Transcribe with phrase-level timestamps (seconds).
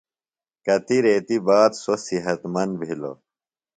[0.65, 3.17] کتیۡ ریتی باد سوۡ صحت مند بِھلوۡ۔